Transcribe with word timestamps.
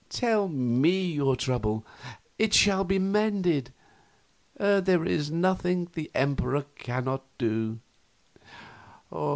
Tell 0.09 0.47
me 0.47 1.05
your 1.11 1.35
trouble 1.35 1.85
it 2.39 2.55
shall 2.55 2.83
be 2.83 2.97
mended; 2.97 3.71
there 4.57 5.05
is 5.05 5.29
nothing 5.29 5.89
the 5.93 6.09
Emperor 6.15 6.63
cannot 6.75 7.21
do." 7.37 7.77